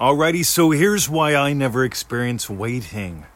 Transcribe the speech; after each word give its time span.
Alrighty, 0.00 0.44
so 0.44 0.72
here's 0.72 1.08
why 1.08 1.36
I 1.36 1.52
never 1.52 1.84
experience 1.84 2.50
waiting. 2.50 3.26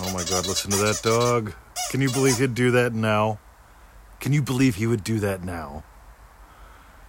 Oh 0.00 0.10
my 0.12 0.24
god, 0.24 0.48
listen 0.48 0.72
to 0.72 0.78
that 0.78 1.00
dog. 1.04 1.52
Can 1.92 2.00
you 2.00 2.10
believe 2.10 2.38
he'd 2.38 2.56
do 2.56 2.72
that 2.72 2.92
now? 2.92 3.38
Can 4.18 4.32
you 4.32 4.42
believe 4.42 4.74
he 4.74 4.88
would 4.88 5.04
do 5.04 5.20
that 5.20 5.44
now? 5.44 5.84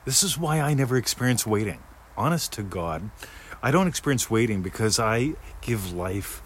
This 0.05 0.21
is 0.21 0.37
why 0.37 0.59
I 0.59 0.75
never 0.75 0.95
experience 0.95 1.45
waiting. 1.45 1.79
Honest 2.15 2.53
to 2.53 2.61
God, 2.61 3.09
I 3.63 3.71
don't 3.71 3.87
experience 3.87 4.29
waiting 4.29 4.61
because 4.61 4.99
I 4.99 5.33
give 5.61 5.91
life. 5.91 6.43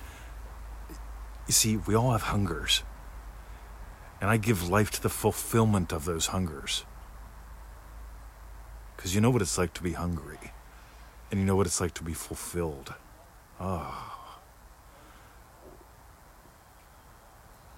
You 1.48 1.54
see, 1.54 1.76
we 1.76 1.96
all 1.96 2.14
have 2.14 2.24
hungers. 2.24 2.84
And 4.22 4.30
I 4.30 4.38
give 4.38 4.70
life 4.70 4.90
to 4.92 5.04
the 5.04 5.10
fulfillment 5.10 5.92
of 5.92 6.06
those 6.06 6.28
hungers. 6.28 6.86
Because 8.96 9.14
you 9.14 9.21
know 9.21 9.30
what 9.30 9.41
it's 9.41 9.57
like 9.57 9.73
to 9.75 9.84
be 9.84 9.93
hungry. 9.93 10.52
And 11.32 11.39
you 11.39 11.46
know 11.46 11.55
what 11.55 11.68
it's 11.68 11.82
like 11.82 11.93
to 11.96 12.04
be 12.04 12.14
fulfilled. 12.14 12.93
Ah. 13.60 14.11
Oh. 14.11 14.15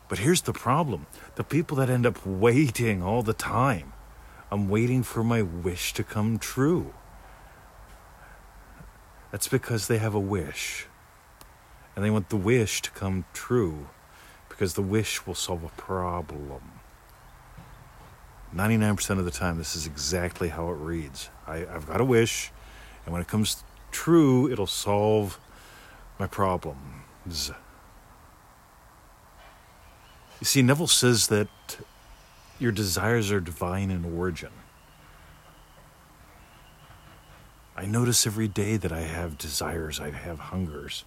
But 0.08 0.20
here's 0.20 0.42
the 0.42 0.54
problem 0.54 1.06
the 1.36 1.44
people 1.44 1.78
that 1.78 1.90
end 1.90 2.06
up 2.06 2.26
waiting 2.26 3.04
all 3.04 3.24
the 3.24 3.34
time, 3.34 3.94
I'm 4.52 4.70
waiting 4.70 5.04
for 5.04 5.24
my 5.24 5.42
wish 5.42 5.94
to 5.94 6.04
come 6.04 6.40
true. 6.40 6.94
That's 9.32 9.48
because 9.48 9.88
they 9.88 9.98
have 9.98 10.16
a 10.16 10.20
wish. 10.20 10.88
And 11.96 12.06
they 12.06 12.10
want 12.10 12.30
the 12.30 12.38
wish 12.38 12.82
to 12.84 12.92
come 12.92 13.26
true 13.34 13.90
because 14.48 14.76
the 14.76 14.82
wish 14.82 15.26
will 15.28 15.36
solve 15.36 15.64
a 15.64 15.70
problem. 15.70 16.77
99% 18.56 19.20
of 19.20 19.26
the 19.26 19.32
time, 19.32 19.58
this 19.58 19.76
is 19.76 19.86
exactly 19.86 20.50
how 20.50 20.70
it 20.70 20.76
reads. 20.76 21.30
I, 21.46 21.58
have 21.58 21.88
got 21.88 22.02
a 22.02 22.06
wish, 22.06 22.52
and 23.06 23.14
when 23.14 23.22
it 23.22 23.28
comes 23.28 23.64
true, 23.92 24.50
it'll 24.50 24.68
solve 24.68 25.40
my 26.20 26.28
problems. 26.28 27.52
You 30.40 30.46
see, 30.46 30.62
Neville 30.62 30.88
says 30.88 31.28
that 31.28 31.48
your 32.60 32.72
desires 32.72 33.32
are 33.32 33.40
divine 33.40 33.92
in 33.92 34.06
origin. 34.06 34.52
I 37.76 37.86
notice 37.86 38.26
every 38.26 38.48
day 38.48 38.78
that 38.78 38.92
I 38.92 39.02
have 39.02 39.38
desires, 39.38 40.00
I 40.00 40.10
have 40.10 40.40
hungers, 40.40 41.06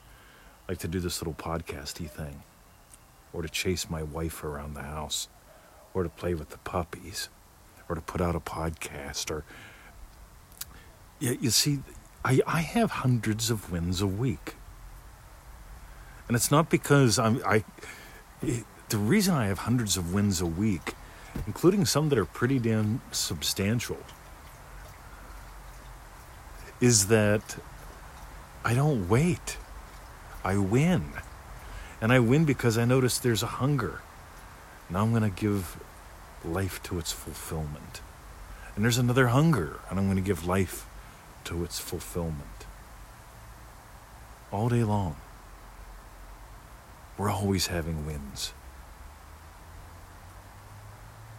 like 0.68 0.78
to 0.78 0.88
do 0.88 1.00
this 1.00 1.20
little 1.20 1.34
podcasty 1.34 2.08
thing, 2.08 2.44
or 3.33 3.42
to 3.42 3.48
chase 3.48 3.91
my 3.91 4.05
wife 4.05 4.44
around 4.44 4.74
the 4.74 4.83
house, 4.83 5.28
or 5.94 6.02
to 6.02 6.08
play 6.08 6.34
with 6.34 6.50
the 6.50 6.58
puppies, 6.58 7.28
or 7.88 7.94
to 7.94 8.00
put 8.00 8.20
out 8.20 8.36
a 8.36 8.41
podcast, 8.41 9.30
or 9.30 9.44
yeah, 11.19 11.33
you 11.41 11.50
see, 11.50 11.80
I, 12.24 12.41
I 12.46 12.60
have 12.60 12.91
hundreds 12.91 13.50
of 13.50 13.70
wins 13.70 14.00
a 14.00 14.06
week. 14.06 14.55
And 16.28 16.36
it's 16.36 16.50
not 16.50 16.70
because 16.70 17.18
I'm 17.18 17.42
I 17.44 17.64
it, 18.42 18.64
the 18.88 18.98
reason 18.98 19.34
I 19.34 19.46
have 19.46 19.61
hundreds 19.61 19.96
of 19.96 20.12
wins 20.12 20.41
a 20.41 20.46
week, 20.46 20.94
including 21.46 21.84
some 21.84 22.08
that 22.08 22.18
are 22.18 22.24
pretty 22.24 22.58
damn 22.58 23.02
substantial, 23.12 23.98
is 26.80 27.08
that 27.08 27.56
I 28.64 28.74
don't 28.74 29.08
wait. 29.08 29.56
I 30.44 30.56
win. 30.56 31.12
And 32.00 32.12
I 32.12 32.18
win 32.18 32.44
because 32.44 32.78
I 32.78 32.84
notice 32.84 33.18
there's 33.18 33.42
a 33.42 33.46
hunger. 33.46 34.00
Now 34.91 35.02
I'm 35.02 35.10
going 35.10 35.22
to 35.22 35.41
give 35.41 35.80
life 36.44 36.83
to 36.84 36.98
its 36.98 37.12
fulfillment. 37.12 38.00
And 38.74 38.84
there's 38.84 38.98
another 38.98 39.28
hunger, 39.28 39.80
and 39.88 39.98
I'm 39.98 40.06
going 40.06 40.16
to 40.16 40.22
give 40.22 40.46
life 40.46 40.86
to 41.44 41.64
its 41.64 41.78
fulfillment. 41.78 42.66
All 44.50 44.68
day 44.68 44.83
long. 44.83 45.16
We're 47.16 47.30
always 47.30 47.68
having 47.68 48.06
wins. 48.06 48.52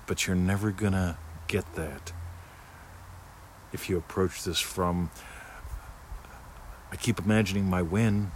But 0.06 0.28
you're 0.28 0.36
never 0.36 0.72
going 0.72 0.94
to 0.94 1.18
get 1.48 1.76
that 1.76 2.14
if 3.74 3.90
you 3.90 3.98
approach 3.98 4.44
this 4.44 4.60
from 4.60 5.10
I 6.92 6.98
keep 6.98 7.20
imagining 7.20 7.70
my 7.70 7.82
win, 7.82 8.32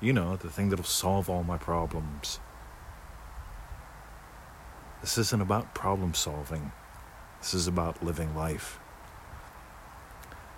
you 0.00 0.14
know, 0.14 0.36
the 0.36 0.48
thing 0.48 0.70
that'll 0.70 0.84
solve 0.84 1.28
all 1.28 1.44
my 1.44 1.58
problems. 1.58 2.40
This 5.00 5.16
isn't 5.16 5.40
about 5.40 5.74
problem 5.74 6.14
solving. 6.14 6.72
This 7.40 7.54
is 7.54 7.66
about 7.66 8.04
living 8.04 8.34
life. 8.34 8.78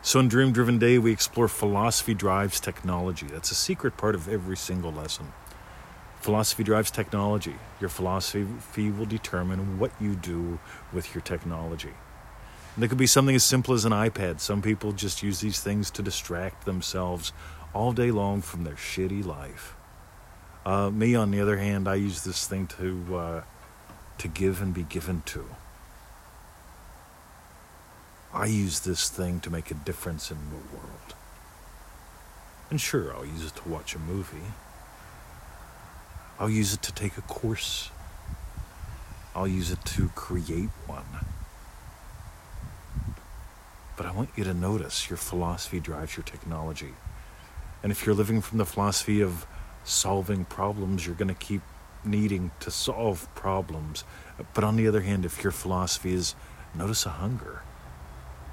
So, 0.05 0.19
in 0.19 0.27
Dream 0.27 0.51
Driven 0.51 0.81
Day, 0.81 0.99
we 0.99 1.13
explore 1.13 1.47
philosophy 1.47 2.13
drives 2.13 2.59
technology. 2.59 3.27
That's 3.27 3.53
a 3.53 3.55
secret 3.55 3.97
part 3.97 4.17
of 4.17 4.29
every 4.29 4.57
single 4.57 4.93
lesson. 4.93 5.33
Philosophy 6.21 6.65
drives 6.65 6.91
technology. 6.91 7.55
Your 7.81 7.89
philosophy 7.89 8.91
will 8.91 9.07
determine 9.07 9.79
what 9.79 9.93
you 10.01 10.17
do 10.17 10.59
with 10.93 11.15
your 11.15 11.23
technology. 11.23 11.93
And 12.75 12.83
it 12.83 12.89
could 12.89 12.99
be 12.99 13.07
something 13.07 13.37
as 13.37 13.45
simple 13.45 13.75
as 13.75 13.85
an 13.85 13.93
iPad. 13.93 14.41
Some 14.41 14.61
people 14.61 14.91
just 14.91 15.23
use 15.23 15.41
these 15.41 15.61
things 15.61 15.89
to 15.93 16.03
distract 16.03 16.65
themselves 16.65 17.33
all 17.73 17.93
day 17.93 18.11
long 18.11 18.41
from 18.41 18.65
their 18.65 18.75
shitty 18.75 19.25
life. 19.25 19.77
Uh, 20.65 20.91
me, 20.91 21.15
on 21.15 21.31
the 21.31 21.41
other 21.41 21.59
hand, 21.59 21.89
I 21.89 21.97
use 21.97 22.25
this 22.25 22.47
thing 22.47 22.67
to 22.79 23.17
uh, 23.17 23.43
to 24.23 24.29
give 24.29 24.63
and 24.63 24.73
be 24.73 24.85
given 24.85 25.21
to. 25.27 25.45
I 28.33 28.47
use 28.47 28.79
this 28.81 29.09
thing 29.09 29.41
to 29.41 29.51
make 29.51 29.73
a 29.73 29.75
difference 29.75 30.31
in 30.31 30.39
the 30.49 30.77
world. 30.77 31.15
And 32.71 32.81
sure, 32.81 33.13
I'll 33.15 33.27
use 33.27 33.45
it 33.45 33.57
to 33.57 33.69
watch 33.69 33.97
a 33.97 33.99
movie. 33.99 34.53
I'll 36.39 36.49
use 36.49 36.73
it 36.73 36.83
to 36.83 36.93
take 36.93 37.19
a 37.19 37.23
course. 37.23 37.91
I'll 39.35 39.49
use 39.49 39.73
it 39.73 39.85
to 39.87 40.09
create 40.11 40.71
one. 40.87 41.27
But 43.97 44.07
I 44.07 44.13
want 44.13 44.31
you 44.37 44.45
to 44.45 44.55
notice 44.55 45.11
your 45.11 45.17
philosophy 45.17 45.81
drives 45.81 46.17
your 46.17 46.25
technology. 46.25 46.95
And 47.83 47.91
if 47.91 48.07
you're 48.07 48.15
living 48.15 48.41
from 48.41 48.59
the 48.59 48.65
philosophy 48.65 49.21
of 49.21 49.47
solving 49.83 50.45
problems, 50.45 51.07
you're 51.07 51.17
going 51.17 51.27
to 51.27 51.35
keep 51.35 51.63
needing 52.05 52.51
to 52.61 52.71
solve 52.71 53.33
problems. 53.35 54.05
But 54.55 54.65
on 54.65 54.77
the 54.77 54.87
other 54.89 55.03
hand, 55.03 55.25
if 55.25 55.43
your 55.43 55.53
philosophy 55.53 56.15
is 56.15 56.35
notice 56.75 57.07
a 57.07 57.11
hunger, 57.11 57.63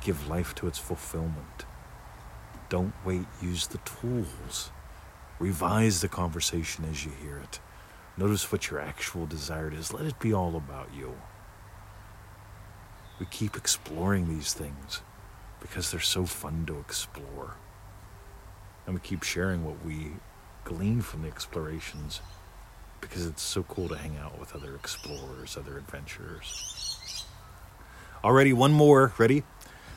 give 0.02 0.28
life 0.28 0.56
to 0.56 0.68
its 0.68 0.78
fulfillment. 0.78 1.66
Don't 2.70 2.94
wait, 3.04 3.26
use 3.42 3.68
the 3.68 3.80
tools. 3.80 4.72
Revise 5.40 6.02
the 6.02 6.08
conversation 6.08 6.86
as 6.86 7.06
you 7.06 7.12
hear 7.22 7.38
it. 7.38 7.60
Notice 8.18 8.52
what 8.52 8.70
your 8.70 8.80
actual 8.80 9.26
desire 9.26 9.74
is. 9.74 9.94
Let 9.94 10.06
it 10.06 10.20
be 10.20 10.34
all 10.34 10.56
about 10.56 10.90
you. 10.94 11.16
We 13.20 13.26
keep 13.26 13.56
exploring 13.56 14.28
these 14.28 14.54
things 14.54 15.02
because 15.60 15.92
they're 15.92 16.00
so 16.00 16.26
fun 16.26 16.66
to 16.68 16.80
explore. 16.80 17.56
And 18.86 18.96
we 18.96 19.02
keep 19.02 19.24
sharing 19.24 19.64
what 19.66 19.84
we 19.86 20.14
glean 20.64 21.02
from 21.02 21.24
the 21.24 21.28
explorations 21.28 22.22
because 23.02 23.26
it's 23.26 23.42
so 23.42 23.64
cool 23.64 23.88
to 23.90 23.98
hang 23.98 24.18
out 24.18 24.40
with 24.40 24.56
other 24.56 24.76
explorers, 24.76 25.58
other 25.58 25.78
adventurers. 25.78 27.26
Already, 28.24 28.54
one 28.54 28.74
more. 28.74 29.14
Ready? 29.18 29.44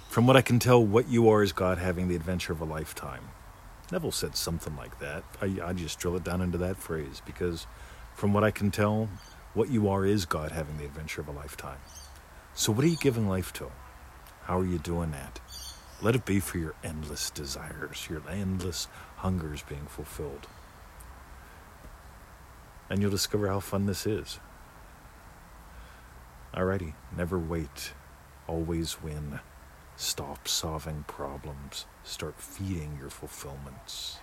From 0.09 0.27
what 0.27 0.37
I 0.37 0.43
can 0.43 0.59
tell, 0.59 0.85
what 0.85 1.09
you 1.09 1.29
are 1.29 1.43
is 1.43 1.53
God 1.53 1.79
having 1.79 2.09
the 2.09 2.17
adventure 2.17 2.53
of 2.53 2.61
a 2.61 2.65
lifetime. 2.65 3.31
Neville 3.91 4.13
said 4.13 4.37
something 4.37 4.77
like 4.77 5.01
that. 5.01 5.25
I, 5.41 5.59
I 5.65 5.73
just 5.73 5.99
drill 5.99 6.17
it 6.17 6.25
down 6.25 6.41
into 6.41 6.59
that 6.59 6.77
phrase 6.77 7.21
because, 7.25 7.67
from 8.15 8.33
what 8.33 8.45
I 8.45 8.51
can 8.51 8.71
tell, 8.71 9.09
what 9.55 9.71
you 9.71 9.89
are 9.89 10.07
is 10.07 10.25
God 10.25 10.53
having 10.53 10.79
the 10.79 10.85
adventure 10.85 11.21
of 11.21 11.29
a 11.29 11.33
lifetime. 11.33 11.79
So, 12.55 12.73
what 12.73 12.85
are 12.85 12.89
you 12.89 12.97
giving 12.97 13.29
life 13.29 13.53
to? 13.55 13.71
How 14.45 14.59
are 14.59 14.65
you 14.65 14.79
doing 14.79 15.11
that? 15.13 15.41
Let 16.01 16.15
it 16.15 16.25
be 16.25 16.41
for 16.41 16.59
your 16.59 16.75
endless 16.83 17.31
desires, 17.31 18.07
your 18.11 18.23
endless 18.29 18.89
hungers 19.17 19.63
being 19.63 19.87
fulfilled. 19.87 20.47
And 22.93 23.01
you'll 23.01 23.11
discover 23.11 23.49
how 23.49 23.61
fun 23.61 23.87
this 23.87 24.07
is. 24.07 24.39
Alrighty, 26.55 26.93
never 27.17 27.39
wait, 27.39 27.95
always 28.47 29.03
win. 29.03 29.41
Stop 29.97 30.47
solving 30.47 31.07
problems, 31.09 31.87
start 32.05 32.39
feeding 32.39 32.99
your 33.01 33.09
fulfillments. 33.09 34.19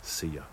See 0.00 0.28
ya. 0.28 0.44